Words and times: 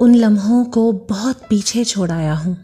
उन 0.00 0.14
लम्हों 0.14 0.64
को 0.64 0.90
बहुत 1.08 1.40
पीछे 1.50 1.84
छोड़ 1.84 2.10
आया 2.10 2.34
हूँ। 2.34 2.56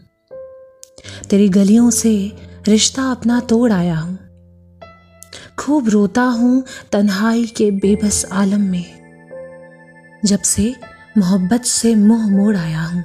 तेरी 1.29 1.47
गलियों 1.49 1.89
से 1.91 2.31
रिश्ता 2.67 3.03
अपना 3.11 3.39
तोड़ 3.39 3.71
आया 3.71 3.95
हूँ। 3.95 4.17
खूब 5.59 5.89
रोता 5.89 6.21
हूँ 6.21 6.63
तन्हाई 6.91 7.45
के 7.47 7.69
बेबस 7.71 8.25
आलम 8.33 8.61
में, 8.61 8.85
जब 10.25 10.41
से 10.41 10.73
मोहब्बत 11.17 11.63
से 11.63 11.95
मुँह 11.95 12.27
मोड़ 12.29 12.55
आया 12.57 12.83
हूँ। 12.83 13.03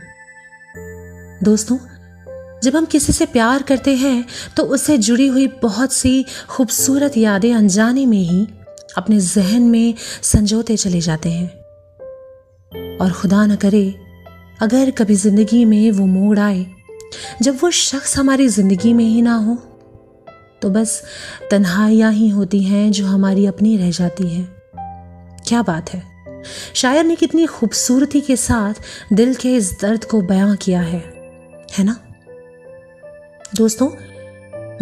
दोस्तों, 1.45 1.79
जब 2.63 2.77
हम 2.77 2.85
किसी 2.85 3.13
से 3.13 3.27
प्यार 3.27 3.63
करते 3.63 3.95
हैं 3.97 4.25
तो 4.57 4.63
उससे 4.65 4.99
जुड़ी 4.99 5.27
हुई 5.27 5.47
बहुत 5.63 5.93
सी 5.93 6.25
खूबसूरत 6.49 7.17
यादें 7.17 7.53
अनजाने 7.55 8.07
में 8.07 8.19
ही 8.19 8.47
अपने 8.99 9.21
जहन 9.21 9.63
में 9.63 9.95
संजोते 10.23 10.77
चले 10.77 11.01
जाते 11.01 11.31
हैं। 11.31 11.49
और 12.99 13.13
खुदा 13.13 13.45
न 13.47 13.57
करे 13.57 13.83
अगर 14.61 14.91
कभी 14.91 15.15
ज़िंदगी 15.15 15.65
में 15.65 15.91
वो 15.91 16.07
मोड़ 16.07 16.39
आए, 16.39 16.67
जब 17.43 17.59
वो 17.63 17.71
शख्स 17.71 18.17
हमारी 18.19 18.49
ज़िंदगी 18.49 18.93
में 18.95 19.05
ही 19.05 19.23
ना 19.23 19.35
हो 19.37 19.55
तो 20.63 20.71
बस 20.71 21.03
तन्हाइयाँ 21.51 22.13
ही 22.13 22.29
होती 22.29 22.63
हैं 22.63 22.91
जो 22.93 23.07
हमारी 23.07 23.47
अपनी 23.47 23.77
रह 23.77 23.91
जाती 23.91 24.29
हैं। 24.29 24.45
क्या 25.49 25.63
बात 25.63 25.93
है। 25.93 26.03
शायर 26.75 27.05
ने 27.05 27.17
कितनी 27.17 27.47
खूबसूरती 27.47 28.21
के 28.21 28.37
साथ 28.37 28.83
दिल 29.13 29.35
के 29.35 29.55
इस 29.57 29.73
दर्द 29.83 30.05
को 30.05 30.21
बयां 30.23 30.57
किया 30.57 30.81
है 30.81 31.03
है 31.79 31.85
ना? 31.85 31.97
दोस्तों, 33.57 33.89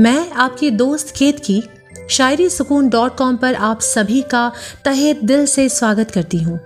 मैं 0.01 0.31
आपकी 0.31 0.71
दोस्त 0.71 1.15
केत 1.17 1.39
की 1.41 1.63
शायरी 2.11 2.49
सुकून 2.49 2.89
डॉट 2.89 3.17
कॉम 3.17 3.37
पर 3.37 3.55
आप 3.55 3.81
सभी 3.81 4.21
का 4.23 4.51
तहे 4.85 5.15
दिल 5.15 5.47
से 5.47 5.69
स्वागत 5.69 6.11
करती 6.11 6.43
हूँ। 6.43 6.59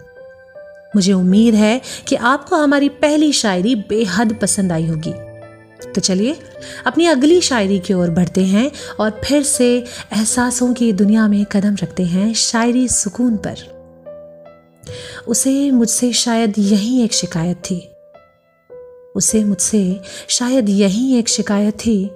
मुझे 0.95 1.13
उम्मीद 1.13 1.55
है 1.55 1.81
कि 2.07 2.17
आपको 2.17 2.57
हमारी 2.57 2.89
पहली 2.89 3.33
शायरी 3.33 3.75
बेहद 3.75 4.39
पसंद 4.43 4.73
आई 4.73 4.87
होगी। 4.87 5.13
तो 5.93 6.01
चलिए, 6.01 6.37
अपनी 6.87 7.07
अगली 7.07 7.41
शायरी 7.41 7.79
की 7.79 7.95
ओर 7.95 8.11
बढ़ते 8.11 8.45
हैं 8.45 8.73
और 9.01 9.21
फिर 9.25 9.43
से 9.43 9.85
एहसासों 10.13 10.75
की 10.75 10.93
दुनिया 10.93 11.29
में 11.29 11.45
कदम 11.45 11.75
रखते 11.75 12.03
हैं 12.03 12.35
शायरी 12.35 12.89
सुकून 12.89 13.37
पर। 13.37 13.83
उसे 15.29 15.71
मुझसे 15.71 16.13
शायद 16.13 16.55
यही 16.59 17.05
एक 17.05 17.13
शिकायत 17.13 17.57
थी। 17.57 17.89
उसे 19.17 19.45
मुझसे 19.45 20.01
शायद 20.29 20.69
यही 20.69 21.19
एक 21.19 21.29
शिकायत 21.29 21.75
थी 21.75 22.11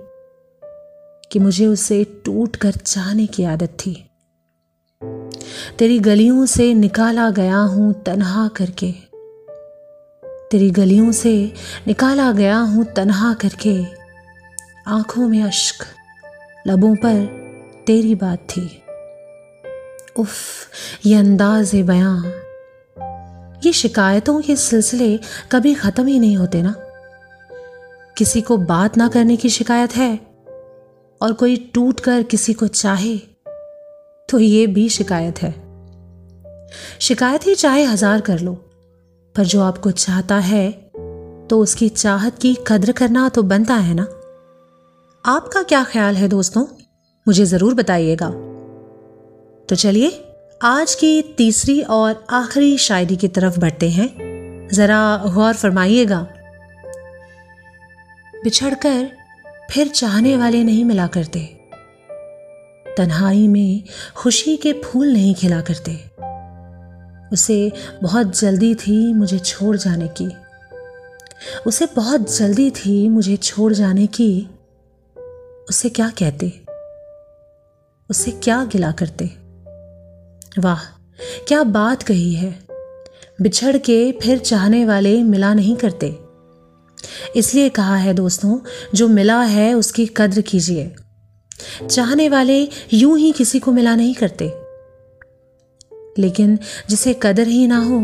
कि 1.33 1.39
मुझे 1.39 1.67
उसे 1.67 2.05
टूट 2.05 2.57
कर 2.57 2.71
चाहने 2.71 3.27
की 3.27 3.45
आदत 3.45 3.69
थी। 3.69 4.11
तेरी 5.79 5.99
गलियों 5.99 6.47
से 6.47 6.75
निकाला 6.75 7.31
गया 7.31 7.57
हूँ 7.57 8.03
तनहा 8.03 8.49
करके। 8.49 8.93
तेरी 10.51 10.71
गलियों 10.71 11.13
से 11.13 11.53
निकाला 11.87 12.33
गया 12.33 12.59
हूँ 12.59 12.85
तनहा 12.85 13.35
करके। 13.35 13.85
आँखों 14.87 15.29
में 15.29 15.43
अश्क, 15.43 15.85
लबों 16.67 16.95
पर 16.95 17.25
तेरी 17.87 18.15
बात 18.15 18.39
थी। 18.39 18.83
उफ, 20.17 20.35
ये 21.07 21.15
अंदाज 21.15 21.75
बयां। 21.77 22.23
ये 23.67 23.73
शिकायतों 23.73 24.41
के 24.41 24.57
सिलसिले 24.57 25.21
कभी 25.53 25.75
ख़त्म 25.75 26.07
ही 26.07 26.19
नहीं 26.19 26.37
होते 26.37 26.63
ना। 26.63 26.75
किसी 28.17 28.41
को 28.41 28.57
बात 28.57 28.97
ना 28.97 29.09
करने 29.09 29.37
की 29.37 29.49
शिकायत 29.49 29.97
है 29.97 30.21
और 31.21 31.33
कोई 31.33 31.71
टूट 31.75 32.01
कर 32.01 32.23
किसी 32.23 32.53
को 32.53 32.67
चाहे 32.67 33.17
तो 34.29 34.39
ये 34.39 34.67
भी 34.67 34.89
शिकायत 34.89 35.43
है। 35.43 35.66
शिकायत 37.01 37.47
ही 37.47 37.55
चाहे 37.55 37.85
हज़ार 37.85 38.21
कर 38.21 38.41
लो, 38.41 38.53
पर 39.35 39.45
जो 39.45 39.61
आपको 39.63 39.91
चाहता 39.91 40.37
है 40.43 40.71
तो 41.51 41.59
उसकी 41.61 41.89
चाहत 41.89 42.39
की 42.39 42.57
कद्र 42.67 42.93
करना 42.93 43.29
तो 43.29 43.43
बनता 43.45 43.75
है 43.77 43.95
ना। 43.95 44.07
आपका 45.25 45.63
क्या 45.63 45.83
ख्याल 45.85 46.17
है 46.17 46.29
दोस्तों? 46.29 46.65
मुझे 47.27 47.45
ज़रूर 47.45 47.75
बताइएगा। 47.75 48.29
तो 49.69 49.75
चलिए, 49.75 50.09
आज 50.63 50.95
की 50.95 51.23
तीसरी 51.39 51.81
और 51.83 52.25
आखिरी 52.31 52.77
शायरी 52.79 53.17
की 53.17 53.29
तरफ़ 53.29 53.59
बढ़ते 53.61 53.91
हैं। 53.91 54.69
ज़रा 54.73 55.01
गौर 55.27 55.55
फरमाइएगा। 55.55 56.21
बिछड़कर 58.35 59.09
फिर 59.71 59.89
चाहने 59.89 60.37
वाले 60.37 60.63
नहीं 60.65 60.85
मिला 60.85 61.07
करते। 61.07 61.41
तन्हाई 62.97 63.47
में 63.49 63.83
खुशी 64.17 64.57
के 64.57 64.73
फूल 64.85 65.13
नहीं 65.13 65.35
खिला 65.35 65.61
करते। 65.61 65.93
उसे 67.33 67.73
बहुत 68.03 68.39
जल्दी 68.39 68.75
थी 68.75 69.13
मुझे 69.15 69.39
छोड़ 69.39 69.77
जाने 69.77 70.09
की। 70.09 70.29
उसे 71.67 71.87
बहुत 71.97 72.37
जल्दी 72.37 72.71
थी 72.71 73.09
मुझे 73.09 73.37
छोड़ 73.37 73.73
जाने 73.73 74.07
की। 74.07 74.49
उसे 75.69 75.89
क्या 75.89 76.13
कहते? 76.23 76.53
उसे 78.11 78.31
क्या 78.31 78.65
गिला 78.65 78.93
करते? 78.93 79.25
वाह, 80.59 80.79
क्या 81.49 81.63
बात 81.63 82.03
कही 82.03 82.35
है। 82.35 82.67
बिछड़ 83.43 83.77
के 83.77 84.13
फिर 84.13 84.39
चाहने 84.39 84.85
वाले 84.85 85.23
मिला 85.23 85.55
नहीं 85.55 85.77
करते। 85.77 86.19
इसलिए 87.37 87.69
कहा 87.69 87.97
है 87.97 88.15
दोस्तों, 88.15 88.59
जो 88.95 89.09
मिला 89.09 89.43
है 89.43 89.75
उसकी 89.75 90.07
कद्र 90.07 90.41
कीजिए। 90.41 90.95
चाहने 91.91 92.29
वाले 92.29 92.69
यूँ 92.93 93.19
ही 93.19 93.33
किसी 93.33 93.59
को 93.59 93.73
मिला 93.73 93.97
नहीं 93.97 94.15
करते। 94.15 94.66
लेकिन 96.19 96.59
जिसे 96.89 97.21
कदर 97.23 97.47
ही 97.47 97.67
ना 97.67 97.79
हो, 97.79 98.01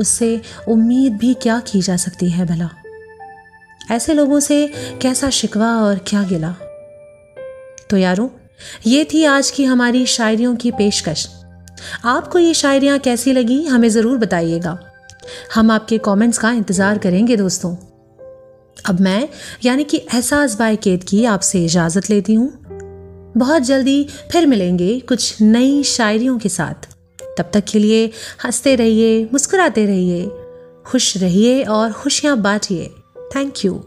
उससे 0.00 0.40
उम्मीद 0.68 1.16
भी 1.16 1.34
क्या 1.34 1.60
की 1.60 1.82
जा 1.82 1.96
सकती 1.96 2.30
है 2.30 2.46
भला? 2.46 2.70
ऐसे 3.90 4.14
लोगों 4.14 4.40
से 4.40 4.72
कैसा 5.02 5.30
शिकवा 5.30 5.76
और 5.76 6.00
क्या 6.06 6.22
गिला? 6.22 6.54
तो 7.90 7.96
यारों, 7.96 8.28
ये 8.86 9.04
थी 9.04 9.24
आज 9.24 9.50
की 9.50 9.64
हमारी 9.64 10.06
शायरियों 10.06 10.56
की 10.56 10.70
पेशकश। 10.70 11.28
आपको 12.04 12.38
ये 12.38 12.54
शायरियाँ 12.54 12.98
कैसी 12.98 13.32
लगी, 13.32 13.64
हमें 13.64 13.88
ज़रूर 13.88 14.18
बताइएगा। 14.18 14.78
हम 15.54 15.70
आपके 15.70 15.98
कमेंट्स 15.98 16.38
का 16.38 16.50
इंतज़ार 16.50 16.98
करेंगे 16.98 17.36
दोस्तों। 17.36 17.76
अब 18.88 19.00
मैं, 19.00 19.28
यानी 19.64 19.84
कि 19.84 19.96
एहसास 19.96 20.58
बाय 20.58 20.76
केत 20.76 21.04
की 21.04 21.24
आपसे 21.24 21.64
इजाज़त 21.64 22.10
लेती 22.10 22.34
हूँ। 22.34 22.52
बहुत 23.36 23.62
जल्दी 23.62 24.06
फिर 24.32 24.46
मिलेंगे 24.46 25.00
कुछ 25.00 25.42
नई 25.42 25.82
शायरियों 25.82 26.38
के 26.38 26.48
साथ। 26.48 26.89
तब 27.40 27.50
तक 27.54 27.64
के 27.72 27.78
लिए 27.78 28.10
हँसते 28.44 28.74
रहिए, 28.74 29.24
मुस्कुराते 29.24 29.86
रहिए, 29.86 30.30
खुश 30.86 31.16
रहिए 31.16 31.62
और 31.64 31.92
खुशियाँ 31.92 32.36
बांटिए। 32.40 32.94
Thank 33.36 33.64
you 33.64 33.84